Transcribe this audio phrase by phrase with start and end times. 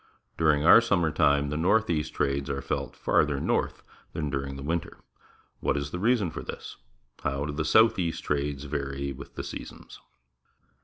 [0.35, 4.63] During our summer time the north east trades are felt farther north than during the
[4.63, 4.97] winter.
[5.59, 6.77] What is the reason for this?
[7.23, 9.99] How do the south east trades vary with the seasons?